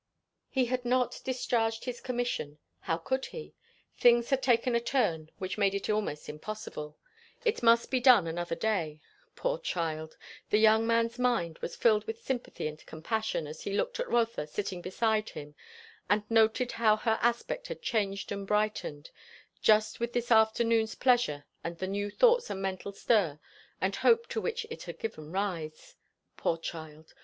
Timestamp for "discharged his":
1.23-2.01